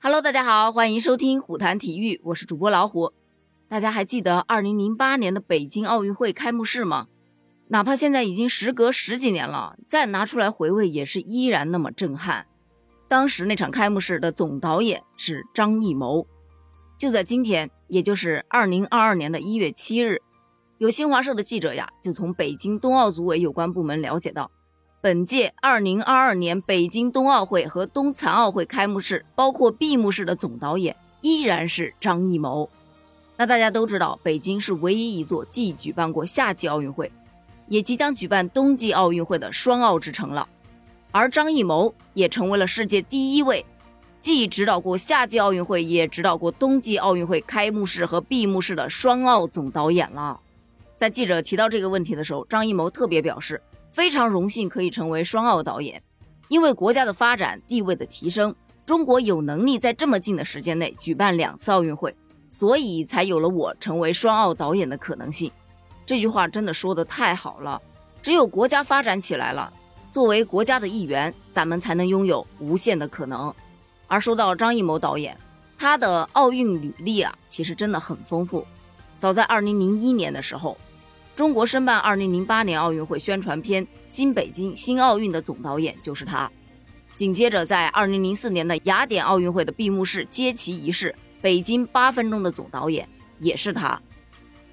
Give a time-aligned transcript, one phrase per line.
[0.00, 3.12] Hello，大家好，欢迎收听虎谈体育，我是主播老虎。
[3.68, 7.08] 大家还记得2008年的北京奥运会开幕式吗？
[7.66, 12.46] 哪怕现在已经时隔十几年了，再拿出来回味，也是依然那么震撼。
[13.08, 16.28] 当时那场开幕式的总导演是张艺谋。
[16.96, 20.22] 就在今天，也就是2022年的一月七日，
[20.78, 24.48] 有新华社的记者呀，就从北京冬奥组委有关部门了解到。
[25.00, 32.68] 本届2022年北京冬奥会和冬残奥会开幕式，包括闭幕式的总导演依然是张艺谋。
[33.36, 37.12] 那大家都知道，北京是唯一一座既举办过夏季奥运会，
[37.68, 40.48] 也即将举办冬季奥运会的双奥之城了。
[41.12, 43.64] 而张艺谋也成为了世界第一位
[44.18, 50.40] 既指导过夏季奥运会，也指导过冬季奥运会开幕式和闭幕式的双奥总导演了。
[50.96, 53.62] 在记者提到这个问题的时候，张艺谋特别表示。
[53.98, 56.00] 非常荣幸可以成为双奥导演，
[56.46, 58.54] 因为国家的发展地位的提升，
[58.86, 62.14] 中国有能力在这么近的时间内举办两次奥运会，
[62.52, 65.50] 所以才有了我成为双奥导演的可能性。
[66.06, 67.82] 这句话真的说的太好了，
[68.22, 69.72] 只有国家发展起来了，
[70.12, 73.52] 作为国家的一员，咱们才能拥有无限的可能。
[74.06, 75.36] 而说到张艺谋导演，
[75.76, 78.64] 他的奥运履历啊，其实真的很丰富。
[79.18, 80.78] 早在2001年的时候。
[81.38, 86.50] 中国申办2008年奥运会宣传片《新北京新奥运》的总导演就是他。
[87.14, 93.08] 紧接着，在2004年的雅典奥运会的闭幕式接旗仪式，北京八分钟的总导演
[93.38, 94.02] 也是他。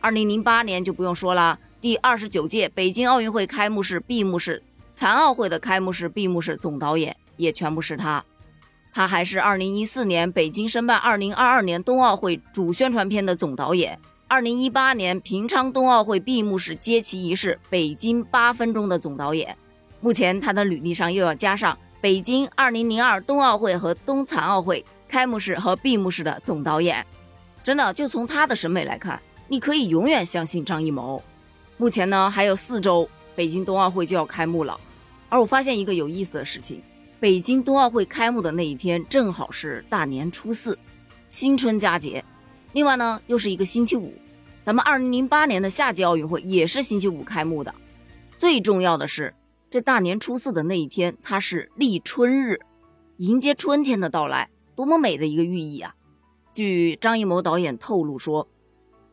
[0.02, 4.64] 2008年就不用说了，第二十九届北京奥运会开幕式、闭幕式、
[4.96, 8.26] 残奥会的开幕式、闭幕式总导演也全部是他。
[8.92, 14.00] 他还是2014年北京申办2022年冬奥会主宣传片的总导演。
[14.28, 19.56] 二零一八年平昌冬奥会闭幕式接旗仪式，北京八分钟的总导演。
[20.02, 27.06] 目前他的履历上又要加上北京二零零二冬奥会和冬残奥会开幕式和闭幕式的总导演。
[27.64, 31.22] 真的，就从他的审美来看，你可以永远相信张艺谋。
[31.78, 34.80] 目前呢，还有四周，北京冬奥会就要开幕了。
[35.30, 36.82] 而我发现一个有意思的事情，
[37.20, 40.78] 北京冬奥会开幕的那一天正好是大年初四，
[41.30, 42.26] 新春佳节。
[42.76, 44.12] 另外呢，又是一个星期五，
[44.62, 47.74] 咱们二零零八年的夏季奥运会也是星期五开幕的。
[48.38, 49.34] 最重要的是，
[49.72, 52.60] 这大年初四的那一天，它是立春日，
[53.16, 55.96] 迎接春天的到来，多么美的一个寓意啊！
[56.52, 58.46] 据张艺谋导演透露说，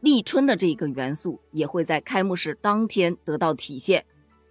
[0.00, 4.04] 立春的这一个元素也会在开幕式当天得到体现。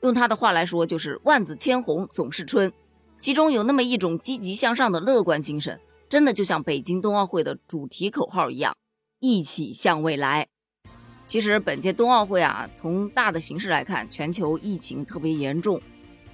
[0.04, 2.72] 用他的话来说，就是万紫千红总是春，
[3.20, 8.74] 其中有那么一种积极向上的乐观精神，真的就像北京冬奥会的主题口号一样。
[9.22, 10.48] 一起向未来。
[11.28, 15.80] 其实本届冬奥会啊，从大的形势来看，全球疫情特别严重，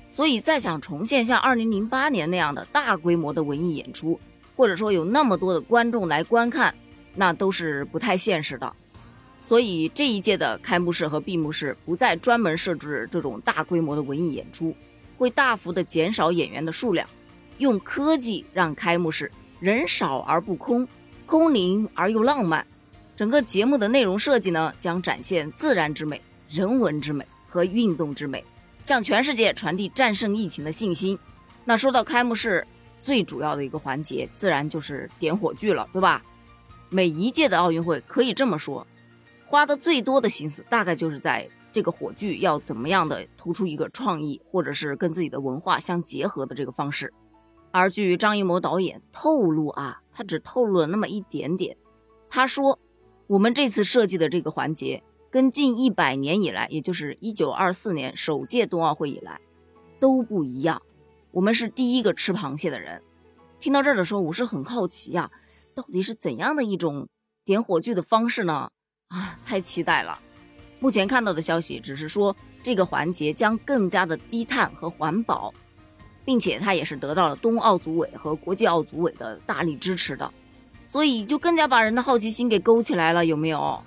[0.09, 4.17] 所以再想重现像2008年那样的大规模的文艺演出，
[4.55, 6.73] 或者说有那么多的观众来观看，
[7.13, 8.73] 那都是不太现实的。
[9.43, 14.73] 所以这一届的开幕式和闭幕式不再专门设置这种大规模的文艺演出，
[15.17, 17.07] 会大幅的减少演员的数量，
[17.57, 20.87] 用科技让开幕式人少而不空，
[21.25, 22.65] 空灵而又浪漫。
[23.17, 28.45] 整个节目的内容设计呢，将展现自然之美、人文之美和运动之美，
[28.83, 31.17] 向全世界传递战胜疫情的信心。
[31.65, 32.63] 那说到开幕式，
[33.01, 36.23] 最主要的一个环节，自然就是点火炬了，对吧？
[36.89, 38.85] 每一届的奥运会可以这么说，
[39.47, 47.11] 花的最多的心思，大概就是在这个火炬要怎么样的突出一个创意，或者是跟自己的文化相结合的这个方式。
[47.71, 51.75] 而据张艺谋导演透露啊，他只透露了那么一点点，
[52.29, 52.77] 他说。
[53.27, 59.41] 我们这次设计的这个环节，跟近一百年以来，也就是一九二四年首届冬奥会以来，
[59.99, 60.81] 都不一样。
[61.31, 63.01] 我们是第一个吃螃蟹的人。
[63.59, 65.29] 听到这儿的时候，我是很好奇呀，
[65.75, 67.09] 到底是怎样的一种
[67.43, 68.69] 点火炬的方式呢？
[69.09, 70.17] 啊，太期待了！
[70.79, 72.33] 目前看到的消息只是说，
[72.63, 75.53] 这个环节将更加的低碳和环保，
[76.23, 80.31] 并且它也是得到了冬奥组委和国际奥组委的大力支持的。
[80.87, 83.83] 所以就更加把人的好奇心给勾起来了，有没有？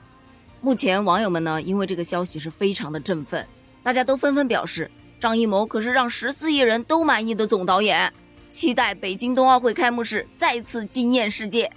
[0.61, 3.44] 目前网友们呢，因为这个消息是非常的振奋，
[3.82, 8.12] 大家都纷纷表示，张艺谋可是让十四亿人都满意的总导演，
[8.50, 11.73] 期待北京冬奥会开幕式再次惊艳世界。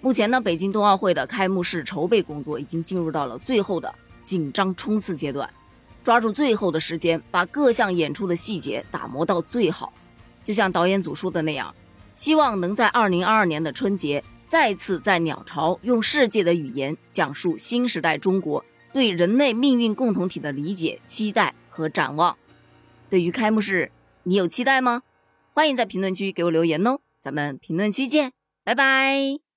[0.00, 3.92] 目前呢，北京冬奥会的开幕式筹备工作已经进入到了最后的
[4.24, 5.50] 紧张冲刺阶段，
[6.04, 9.92] 抓住最后的时间，把各项演出的细节打磨到最好，
[10.44, 11.74] 就像导演组说的那样。
[12.18, 22.36] 希望能在二零二二年的春节，再次在鸟巢用世界的语言讲述新时代中国对人类命运共同体的理解、期待和展望。
[23.08, 23.92] 对于开幕式，
[24.24, 25.02] 你有期待吗？
[25.52, 28.32] 欢迎在评论区给我留言哦，咱们评论区见。
[28.64, 29.47] 拜拜。